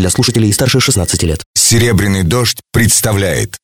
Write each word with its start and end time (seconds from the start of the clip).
для 0.00 0.10
слушателей 0.10 0.52
старше 0.52 0.80
16 0.80 1.22
лет. 1.22 1.42
«Серебряный 1.54 2.22
дождь» 2.22 2.58
представляет 2.72 3.56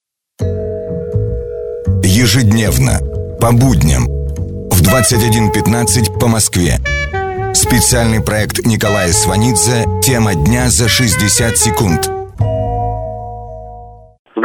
Ежедневно, 2.05 3.01
по 3.41 3.53
будням, 3.53 4.07
в 4.07 4.83
21.15 4.83 6.19
по 6.19 6.29
Москве. 6.29 6.81
Специальный 7.55 8.21
проект 8.21 8.65
Николая 8.65 9.13
Сванидзе 9.13 9.87
«Тема 10.03 10.35
дня 10.35 10.71
за 10.71 10.89
60 10.89 11.57
секунд». 11.59 12.11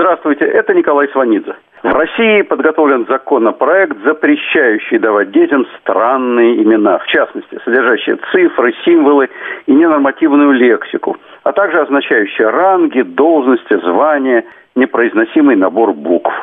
Здравствуйте, 0.02 0.45
это 0.45 0.73
Николай 0.73 1.07
Сванидзе. 1.09 1.54
В 1.84 1.93
России 1.93 2.41
подготовлен 2.41 3.05
законопроект, 3.07 3.95
запрещающий 4.04 4.97
давать 4.97 5.29
детям 5.29 5.67
странные 5.79 6.63
имена, 6.63 6.97
в 6.97 7.05
частности, 7.05 7.59
содержащие 7.63 8.17
цифры, 8.31 8.73
символы 8.84 9.29
и 9.67 9.71
ненормативную 9.71 10.53
лексику, 10.53 11.17
а 11.43 11.52
также 11.52 11.81
означающие 11.81 12.49
ранги, 12.49 13.03
должности, 13.03 13.77
звания, 13.77 14.43
непроизносимый 14.73 15.55
набор 15.55 15.93
букв. 15.93 16.34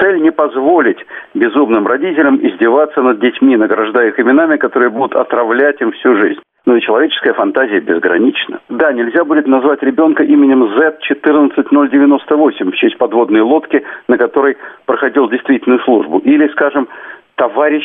Цель 0.00 0.20
не 0.20 0.32
позволить 0.32 0.98
безумным 1.34 1.86
родителям 1.86 2.44
издеваться 2.44 3.00
над 3.00 3.20
детьми, 3.20 3.56
награждая 3.56 4.08
их 4.08 4.18
именами, 4.18 4.56
которые 4.56 4.90
будут 4.90 5.14
отравлять 5.14 5.80
им 5.80 5.92
всю 5.92 6.16
жизнь. 6.16 6.40
Но 6.74 6.78
и 6.78 6.80
человеческая 6.80 7.34
фантазия 7.34 7.78
безгранична. 7.78 8.58
Да, 8.68 8.92
нельзя 8.92 9.24
будет 9.24 9.46
назвать 9.46 9.80
ребенка 9.84 10.24
именем 10.24 10.64
Z14098 10.64 12.72
в 12.72 12.74
честь 12.74 12.98
подводной 12.98 13.42
лодки, 13.42 13.84
на 14.08 14.18
которой 14.18 14.56
проходил 14.84 15.30
действительную 15.30 15.78
службу. 15.84 16.18
Или, 16.18 16.48
скажем, 16.48 16.88
товарищ 17.36 17.84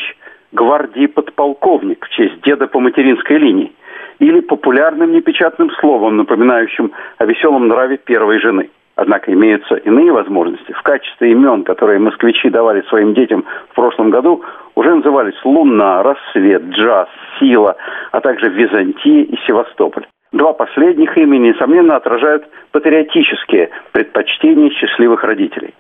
гвардии 0.54 1.06
подполковник 1.06 2.04
в 2.04 2.10
честь 2.10 2.42
деда 2.42 2.66
по 2.66 2.80
материнской 2.80 3.38
линии. 3.38 3.72
Или 4.18 4.40
популярным 4.40 5.12
непечатным 5.12 5.70
словом, 5.80 6.18
напоминающим 6.18 6.92
о 7.20 7.26
веселом 7.28 7.68
нраве 7.68 7.98
первой 7.98 8.40
жены. 8.40 8.72
Однако 8.96 9.32
имеются 9.32 9.76
иные 9.76 10.12
возможности. 10.12 10.72
В 10.72 10.82
качестве 10.82 11.32
имен, 11.32 11.64
которые 11.64 12.00
москвичи 12.00 12.50
давали 12.50 12.82
своим 12.90 13.14
детям 13.14 13.46
в 13.70 13.76
прошлом 13.76 14.10
году, 14.10 14.44
уже 14.80 14.96
назывались 14.96 15.36
Луна, 15.44 16.02
Рассвет, 16.04 16.64
Джаз, 16.70 17.10
Сила, 17.38 17.76
а 18.12 18.22
также 18.22 18.48
Византия 18.48 19.24
и 19.24 19.36
Севастополь. 19.46 20.08
Два 20.32 20.54
последних 20.54 21.18
имени, 21.18 21.50
несомненно, 21.50 21.98
отражают 21.98 22.48
патриотические 22.72 23.72
предпочтения 23.92 24.70
счастливых 24.70 25.24
родителей. 25.26 25.74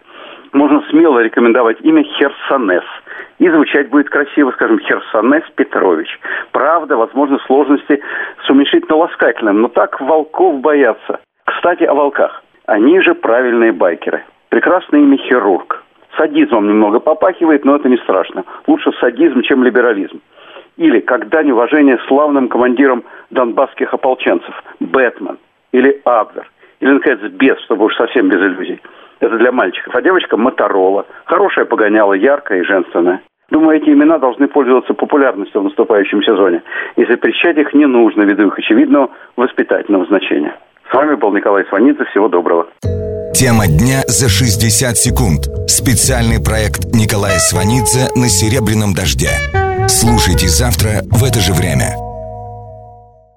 Можно 0.51 0.81
смело 0.89 1.19
рекомендовать 1.19 1.77
имя 1.81 2.03
Херсонес. 2.03 2.83
И 3.37 3.49
звучать 3.49 3.89
будет 3.89 4.09
красиво, 4.09 4.51
скажем, 4.51 4.79
Херсонес 4.79 5.43
Петрович. 5.55 6.19
Правда, 6.51 6.97
возможно, 6.97 7.39
сложности 7.45 8.01
с 8.45 8.49
уменьшительно-ласкательным, 8.49 9.61
но 9.61 9.69
так 9.69 10.01
волков 10.01 10.59
боятся. 10.59 11.19
Кстати, 11.45 11.83
о 11.83 11.93
волках. 11.93 12.43
Они 12.65 12.99
же 12.99 13.15
правильные 13.15 13.71
байкеры. 13.71 14.23
Прекрасное 14.49 14.99
имя 14.99 15.17
хирург. 15.17 15.83
Садизмом 16.17 16.67
немного 16.67 16.99
попахивает, 16.99 17.65
но 17.65 17.75
это 17.75 17.89
не 17.89 17.97
страшно. 17.97 18.43
Лучше 18.67 18.91
садизм, 18.99 19.41
чем 19.41 19.63
либерализм. 19.63 20.21
Или 20.77 20.99
когда 20.99 21.43
неуважение 21.43 21.99
славным 22.07 22.47
командирам 22.47 23.03
донбасских 23.29 23.93
ополченцев. 23.93 24.53
Бэтмен. 24.79 25.37
Или 25.71 26.01
Абвер. 26.05 26.49
Или, 26.79 26.91
наконец, 26.91 27.19
Бес, 27.33 27.59
чтобы 27.65 27.85
уж 27.85 27.95
совсем 27.95 28.29
без 28.29 28.37
иллюзий. 28.37 28.81
Это 29.19 29.37
для 29.37 29.51
мальчиков. 29.51 29.93
А 29.93 30.01
девочка 30.01 30.37
Моторола. 30.37 31.05
Хорошая 31.25 31.65
погоняла, 31.65 32.13
яркая 32.13 32.61
и 32.61 32.63
женственная. 32.63 33.21
Думаю, 33.49 33.77
эти 33.77 33.89
имена 33.89 34.19
должны 34.19 34.47
пользоваться 34.47 34.93
популярностью 34.93 35.61
в 35.61 35.65
наступающем 35.65 36.23
сезоне. 36.23 36.61
И 36.95 37.05
запрещать 37.05 37.57
их 37.57 37.73
не 37.73 37.85
нужно, 37.85 38.23
ввиду 38.23 38.47
их 38.47 38.57
очевидного 38.57 39.09
воспитательного 39.35 40.05
значения. 40.05 40.55
С 40.89 40.93
вами 40.93 41.15
был 41.15 41.33
Николай 41.33 41.65
Сванидзе. 41.65 42.05
Всего 42.05 42.29
доброго. 42.29 42.67
Тема 43.33 43.67
дня 43.67 44.03
за 44.07 44.27
60 44.29 44.97
секунд. 44.97 45.47
Специальный 45.67 46.39
проект 46.39 46.93
Николая 46.93 47.39
Сванидзе 47.39 48.09
на 48.15 48.29
«Серебряном 48.29 48.93
дожде». 48.93 49.31
Слушайте 49.87 50.49
завтра 50.49 51.03
в 51.09 51.23
это 51.23 51.39
же 51.39 51.53
время. 51.53 51.95